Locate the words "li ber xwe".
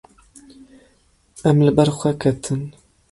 1.65-2.11